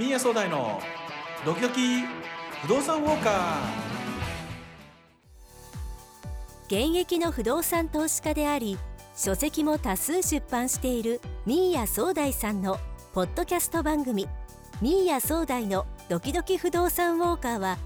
[0.00, 0.80] ミーヤ総大の
[1.44, 2.00] ドキドキ
[2.62, 6.88] 不動産ウォーカー。
[6.88, 8.78] 現役の不動産投資家であり
[9.14, 12.78] 書籍も多数出版しているミーヤ総大さんの
[13.12, 14.26] ポッドキャスト番組。
[14.80, 17.76] ミーヤ総大のドキドキ不動産ウォーカーは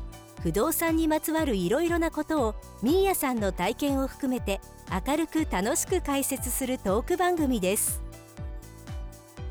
[0.40, 4.60] 不動産にまつわるいろいろなことをミーヤさんの体験を含めて
[5.04, 8.03] 明るく楽しく解説するトーク番組です。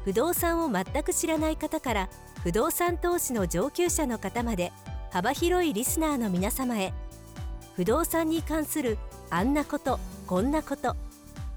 [0.04, 2.10] 不動産を全く知らない方から
[2.44, 4.72] 不動産投資の上級者の方まで
[5.12, 6.94] 幅広いリスナーの皆様へ
[7.76, 8.98] 不動産に関する
[9.30, 10.96] あんなことこんなこと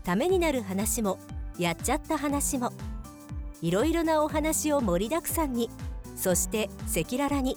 [0.05, 1.19] ためになる話も
[1.59, 2.73] やっちゃった話も
[3.63, 5.71] いろいろなお話を盛りだくさんに
[6.15, 7.57] そして赤裸々に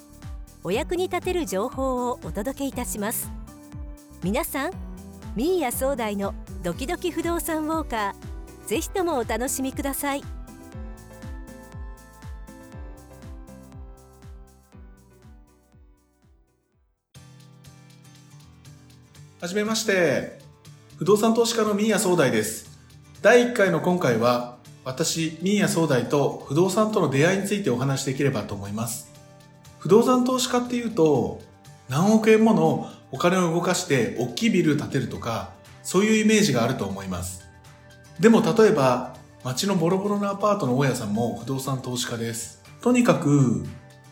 [0.64, 3.32] お役に立てる情報をお届けいたします。
[4.22, 4.72] 皆さん
[5.36, 10.39] ミーヤ総大のドキドキ不動産ウォーカーぜひともお楽しみください。
[19.42, 20.38] はじめまして。
[20.98, 22.78] 不動産投資家のミーヤ総大です。
[23.22, 29.14] 第1回の今回は私ミーヤ総大と不動産との出会いについてお話しできればと思います。
[29.78, 31.40] 不動産投資家っていうと
[31.88, 35.52] 何億円ものお金を動かして大きいビル建てるとか
[35.84, 37.48] そういうイメージがあると思います。
[38.20, 39.16] でも例えば
[39.46, 42.62] 街のボロボロなアパートの大家さんも不動産投資家です。
[42.82, 43.64] とにかく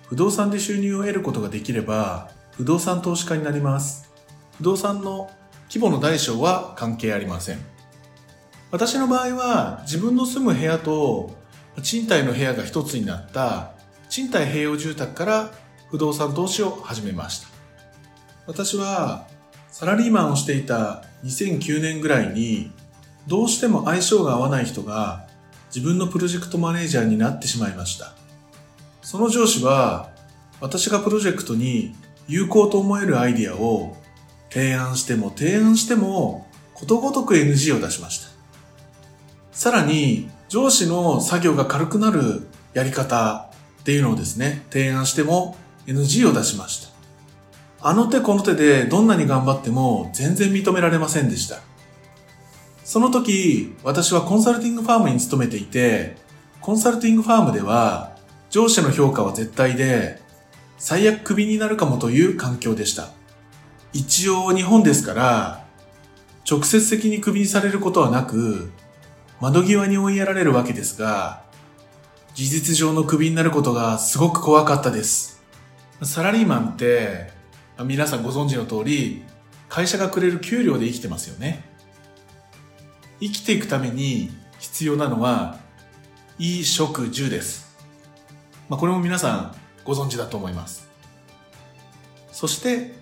[0.08, 4.07] 不動産で収入を得ることができれば不動産投資家になります。
[4.58, 5.30] 不動産の
[5.70, 7.60] 規模の大小は関係ありません
[8.72, 11.32] 私の場合は自分の住む部屋と
[11.82, 13.72] 賃貸の部屋が一つになった
[14.10, 15.52] 賃貸併用住宅から
[15.90, 17.48] 不動産投資を始めました。
[18.46, 19.28] 私は
[19.70, 22.72] サラリーマンをしていた2009年ぐらいに
[23.28, 25.28] どうしても相性が合わない人が
[25.74, 28.14] 自分のプロジェクトマネージャーになってしまいました。
[29.02, 30.10] その上司は
[30.60, 31.96] 私がプロジェクトに
[32.28, 33.96] 有効と思えるアイディアを
[34.50, 38.28] 提案しても提案してもことごとく NG を出しました。
[39.52, 43.50] さらに上司の作業が軽くなるやり方
[43.82, 46.90] っていうのをですね、提案しても NG を出しました。
[47.80, 51.60] あの手この手でどんなに頑張っても全然認められませんでした。
[52.84, 56.16] その時、私はコンサルティングファームに勤めていて、
[56.62, 58.16] コンサルティングファームでは
[58.50, 60.22] 上司の評価は絶対で、
[60.78, 63.10] 最悪クビになるかもという環境でした。
[63.94, 65.66] 一応日本ですから、
[66.50, 68.72] 直接的にクビにされることはなく、
[69.40, 71.44] 窓際に追いやられるわけですが、
[72.34, 75.42] 事実上のクビになることがすごく怖かったです。
[76.04, 77.32] サラリーマンって、
[77.84, 79.24] 皆さんご存知の通り、
[79.70, 81.66] 会社がくれる給料で生きてますよね。
[83.20, 85.58] 生きていくために必要なのは、
[86.38, 87.76] 衣食住です。
[88.70, 90.88] まあ、これも皆さんご存知だと思います。
[92.32, 92.96] そして、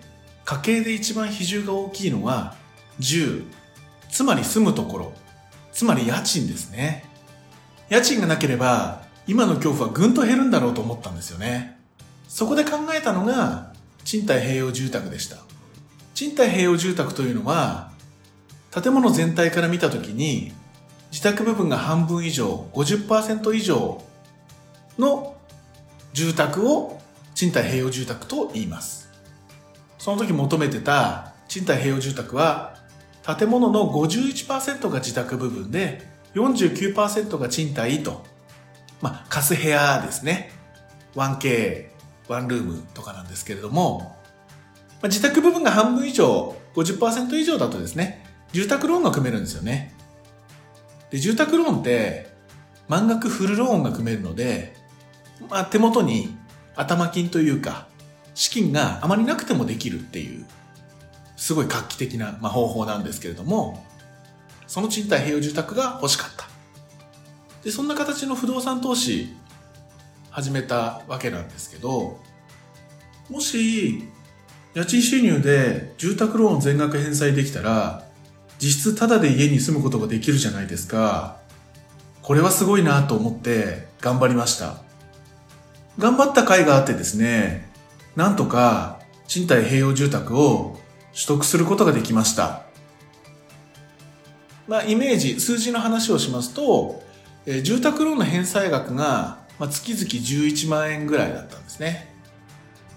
[0.46, 2.54] 家計で一番比重が大きいのは、
[3.00, 3.44] 住。
[4.08, 5.12] つまり住むところ。
[5.72, 7.04] つまり家賃ですね。
[7.90, 11.76] 家賃がなければ今の恐怖はぐんと減るんだろうと思ったんですよね。
[12.28, 13.72] そこで考えたのが、
[14.04, 15.38] 賃貸併用住宅でした。
[16.14, 17.90] 賃貸併用住宅というのは、
[18.70, 20.52] 建物全体から見たときに、
[21.10, 24.00] 自宅部分が半分以上、50%以上
[24.98, 25.36] の
[26.12, 27.00] 住宅を
[27.34, 29.05] 賃貸併用住宅と言います。
[30.06, 32.76] その時求めてた賃貸併用住宅は、
[33.26, 38.24] 建物の51%が自宅部分で、49%が賃貸と
[39.00, 40.52] まあ、貸す部屋ですね。
[41.16, 41.88] 1K、
[42.28, 44.16] ワンルームとかなんですけれども、
[45.02, 49.92] まあ、自宅部分が半分以上、50%以上だとですね、住宅ローンが組めるんですよね。
[51.10, 52.32] で、住宅ローンって、
[52.86, 54.76] 満額フルローンが組めるので、
[55.50, 56.38] まあ、手元に
[56.76, 57.88] 頭金というか、
[58.36, 60.44] 資金があまりなくてもできるっていう、
[61.36, 63.82] すごい画期的な、まあ、方法なんですけれども、
[64.66, 66.46] その賃貸併用住宅が欲しかった。
[67.64, 69.34] で、そんな形の不動産投資
[70.30, 72.20] 始めたわけなんですけど、
[73.30, 74.04] もし、
[74.74, 78.04] 家賃収入で住宅ローン全額返済できたら、
[78.58, 81.38] 実質タダで家に住むことができるじゃないですか。
[82.20, 84.76] これはすごいなと思って頑張りました。
[85.98, 87.65] 頑張った甲斐があってですね、
[88.16, 90.78] なんとか賃貸併用住宅を
[91.12, 92.62] 取得することができました。
[94.66, 97.02] まあ、イメージ、数字の話をしますと、
[97.44, 102.12] えー、住宅ローンの返済額が、まあ、月々11万円ぐらいだったんですね。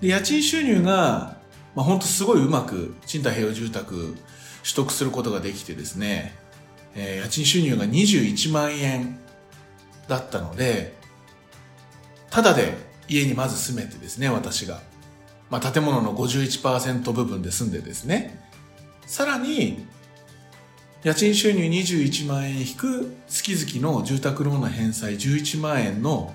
[0.01, 1.38] で、家賃収入が、
[1.75, 4.15] まあ、ほんとすごいうまく賃貸併用住宅
[4.63, 6.33] 取得することができてですね、
[6.95, 9.19] えー、家賃収入が21万円
[10.07, 10.98] だったので、
[12.31, 12.74] ただで
[13.07, 14.88] 家にまず住めてですね、私が。
[15.50, 18.48] まあ、建物の51%部分で住んでですね。
[19.06, 19.88] さらに、
[21.04, 26.34] 家賃収入21万円引く月々の住宅ローンの返済11万円の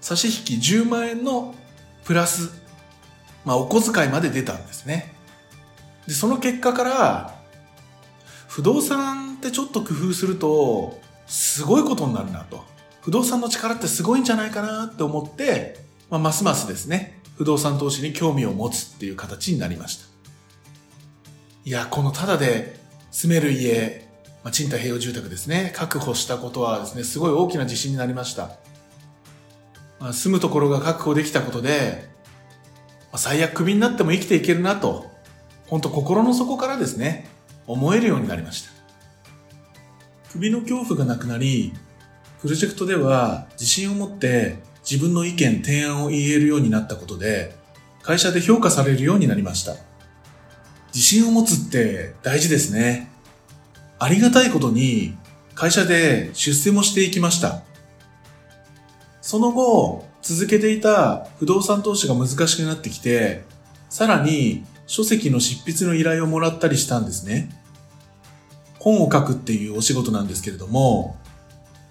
[0.00, 1.54] 差し引き10万円の
[2.04, 2.50] プラス、
[3.44, 5.12] まあ、お小遣いまで出たんですね。
[6.06, 7.34] で、その結果から、
[8.46, 12.64] 不動産ってちょっと工夫すると、すごいことになるなと。
[13.00, 15.80] 不動産の力ってすごいんじゃないかなって思って、
[16.10, 20.06] まあ、ますますですね、不動産投資に興味を持つっていう形になりました。
[21.64, 22.78] いや、このただで
[23.10, 24.08] 住める家、
[24.42, 28.50] まあ、賃貸併用住宅ですね、確保したことはですね、すごい大きな自信になりました。
[29.98, 32.08] まあ、住むところが確保できたことで、
[33.10, 35.10] まあ、最悪クビになっても生きていけるなと、
[35.66, 37.28] 本当心の底からですね、
[37.66, 38.70] 思えるようになりました。
[40.32, 41.72] 首の恐怖がなくなり、
[42.42, 44.58] プロジェクトでは自信を持って
[44.88, 47.54] 自分の意見、提案を言えるようになったことで、
[48.02, 49.76] 会社で評価されるようになりました。
[50.94, 53.10] 自信を持つって大事ですね。
[53.98, 55.16] ありがたいことに
[55.54, 57.62] 会社で出世もしていきました。
[59.22, 63.44] その後、続けていた不動産投資が難しくなってきて、
[63.88, 67.48] さらに書籍の執筆の依頼をもらったりしたんですね。
[68.78, 71.16] 本を書くっていうお仕事なんですけれども、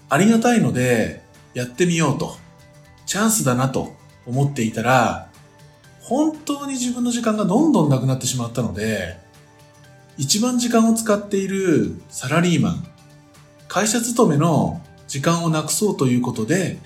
[0.09, 1.23] ありがたいので
[1.55, 2.37] やってみようと、
[3.05, 3.95] チャンスだなと
[4.25, 5.29] 思っていたら、
[6.01, 9.17] 本当に自分の時間がどんどんなくなってしまったので、
[10.17, 12.87] 一番時間を使っているサラリーマン、
[13.67, 16.77] 会社勤めの時間をなくそうということで、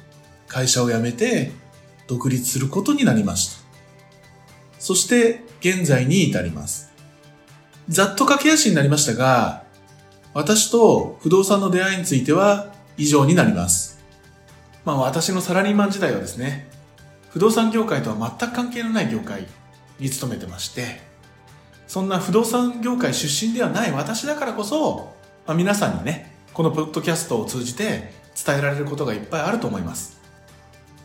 [0.47, 1.51] 会社を辞めて
[2.07, 3.61] 独立することになりました。
[4.79, 6.91] そして現在に至ります。
[7.89, 9.63] ざっと駆け足になりましたが、
[10.33, 13.96] 私と不動産の出会いについては以上になります。
[14.87, 16.69] まあ私のサラリーマン時代はですね、
[17.31, 19.45] 不動産業界とは全く関係のない業界
[19.99, 21.01] に勤めてまして、
[21.87, 25.13] そんな不動産業界出身ではない私だからこそ、
[25.45, 30.21] まあ、皆さんにね、このポッドキャストを通じて伝えられることがいっぱいあると思います。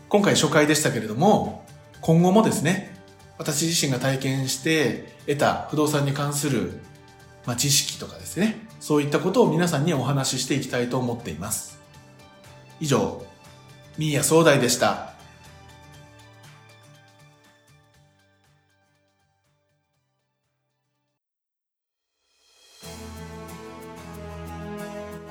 [0.07, 1.65] 今回初回でしたけれども、
[1.99, 2.95] 今後もですね、
[3.37, 6.79] 私自身が体験して得た不動産に関する、
[7.45, 11.81] まあ、知識とかですね、そういったことを皆さんにお話ししていきたいと思っています。
[12.79, 13.32] 以上、
[13.97, 15.13] ミーヤ総大でした。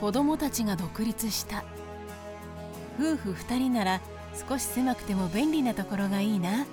[0.00, 1.64] 子供たちが独立した。
[2.98, 4.00] 夫婦2人なら
[4.48, 6.66] 少し狭くても便利なところがいいな。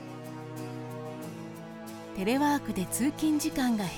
[2.18, 3.89] テレワークで通勤時間が減っ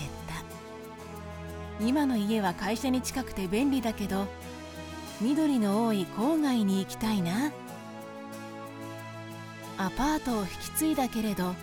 [1.79, 1.85] た。
[1.85, 4.27] 今の家は会社に近くて便利だけど
[5.19, 7.51] 緑の多い郊外に行きたいな。
[9.85, 11.55] アパートを引き継いだけれど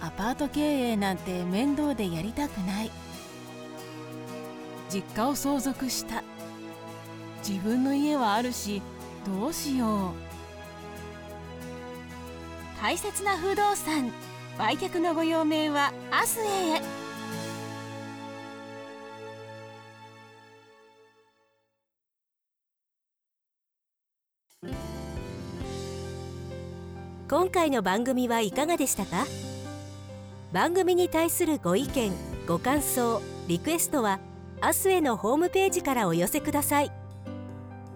[0.00, 2.90] アパート経営なんて面倒でやりたくない。
[4.90, 6.22] 実家を相続した。
[7.46, 8.82] 自分の家はあるし
[9.26, 10.10] どうしよう。
[12.80, 14.12] 大切な不動産
[14.58, 17.03] 売却のご用命は明日へ。
[27.26, 29.24] 今回の番組はいかがでしたか？
[30.52, 32.12] 番組に対するご意見
[32.46, 34.20] ご感想リクエストは
[34.60, 36.92] アスエのホームページからお寄せください。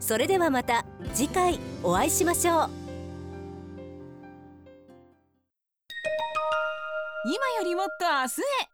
[0.00, 2.70] それではまた次回お会いしましょう。
[7.26, 8.67] 今よりもっと明日へ。